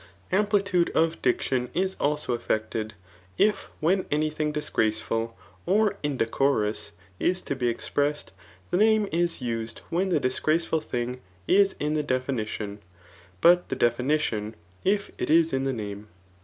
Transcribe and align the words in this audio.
Amplitude 0.31 0.89
of 0.95 1.21
diction 1.21 1.69
is 1.75 1.93
also' 1.99 2.33
effected, 2.33 2.95
if 3.37 3.69
when 3.79 4.07
any 4.09 4.31
•thing 4.31 4.51
disgraceful 4.51 5.37
or 5.67 5.95
indecorous 6.01 6.89
is 7.19 7.43
to 7.43 7.55
be 7.55 7.67
expressed, 7.67 8.31
th^ 8.73 8.79
name 8.79 9.07
is 9.11 9.41
used 9.43 9.81
when 9.91 10.09
the 10.09 10.19
disgraceful 10.19 10.81
thing 10.81 11.21
k 11.47 11.67
in 11.79 11.93
the 11.93 12.03
defini 12.03 12.47
tion, 12.47 12.79
but 13.41 13.69
the 13.69 13.75
definition, 13.75 14.55
if 14.83 15.11
it 15.19 15.29
is 15.29 15.53
in 15.53 15.65
the 15.65 15.71
name. 15.73 16.07